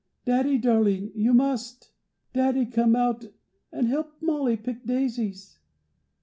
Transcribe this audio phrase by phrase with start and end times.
[0.25, 1.91] Daddy darling, you must!
[2.33, 3.25] Daddy come out
[3.71, 5.59] and help Molly pick daisies!"